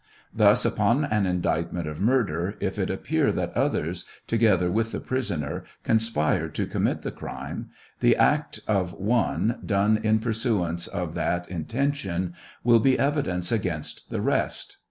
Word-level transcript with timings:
Thus 0.33 0.65
upon 0.65 1.05
an 1.05 1.27
indictment 1.27 1.85
of 1.87 2.01
murder, 2.01 2.57
if 2.59 2.79
it 2.79 2.89
appear 2.89 3.31
that 3.33 3.53
others, 3.55 4.03
together 4.25 4.71
with 4.71 4.91
the 4.91 4.99
prisoner, 4.99 5.63
conspired 5.83 6.55
to 6.55 6.65
commit 6.65 7.03
the 7.03 7.11
crime, 7.11 7.69
the 7.99 8.15
act 8.15 8.61
of 8.67 8.93
one, 8.93 9.59
done 9.63 9.97
in 10.01 10.17
pursuance 10.17 10.87
of 10.87 11.13
tha,t 11.13 11.51
intention, 11.53 12.33
will 12.63 12.79
be 12.79 12.97
evidence 12.97 13.51
against 13.51 14.09
the 14.09 14.21
rest. 14.21 14.77